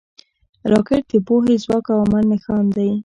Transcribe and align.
راکټ 0.71 1.03
د 1.11 1.13
پوهې، 1.27 1.55
ځواک 1.63 1.85
او 1.93 1.99
عمل 2.05 2.23
نښان 2.31 2.65
دی 2.75 2.91